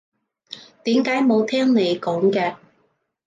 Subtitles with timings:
[0.83, 2.55] 點解冇聽你講嘅？